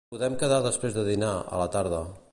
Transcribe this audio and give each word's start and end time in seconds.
Podem 0.13 0.37
quedar 0.43 0.57
després 0.67 0.97
de 0.97 1.05
dinar, 1.11 1.31
a 1.59 1.63
la 1.65 1.71
tarda. 1.77 2.05